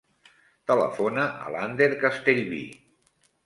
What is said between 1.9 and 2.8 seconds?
Castellvi.